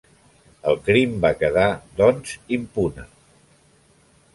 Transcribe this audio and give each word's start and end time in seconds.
El 0.71 0.79
crim 0.87 1.13
va 1.27 1.31
quedar, 1.43 1.67
doncs, 2.03 2.35
impune. 2.61 3.09